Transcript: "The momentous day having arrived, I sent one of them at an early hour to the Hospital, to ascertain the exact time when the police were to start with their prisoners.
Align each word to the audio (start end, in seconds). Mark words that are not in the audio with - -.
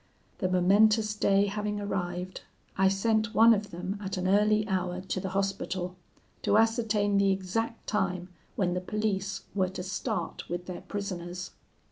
"The 0.39 0.49
momentous 0.49 1.13
day 1.13 1.45
having 1.45 1.79
arrived, 1.79 2.41
I 2.75 2.87
sent 2.87 3.35
one 3.35 3.53
of 3.53 3.69
them 3.69 3.99
at 4.03 4.17
an 4.17 4.27
early 4.27 4.67
hour 4.67 4.99
to 5.01 5.19
the 5.19 5.29
Hospital, 5.29 5.95
to 6.41 6.57
ascertain 6.57 7.19
the 7.19 7.29
exact 7.31 7.85
time 7.85 8.29
when 8.55 8.73
the 8.73 8.81
police 8.81 9.43
were 9.53 9.69
to 9.69 9.83
start 9.83 10.49
with 10.49 10.65
their 10.65 10.81
prisoners. 10.81 11.51